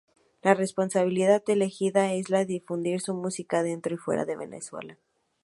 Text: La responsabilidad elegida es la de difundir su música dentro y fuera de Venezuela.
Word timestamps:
La 0.41 0.55
responsabilidad 0.55 1.43
elegida 1.45 2.11
es 2.13 2.31
la 2.31 2.39
de 2.39 2.45
difundir 2.47 3.01
su 3.01 3.13
música 3.13 3.61
dentro 3.61 3.93
y 3.93 3.97
fuera 3.97 4.25
de 4.25 4.35
Venezuela. 4.35 4.97